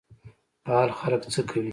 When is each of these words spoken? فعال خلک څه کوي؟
فعال 0.65 0.89
خلک 0.99 1.21
څه 1.33 1.41
کوي؟ 1.49 1.69